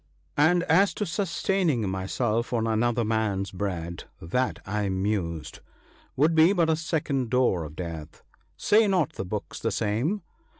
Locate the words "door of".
7.29-7.75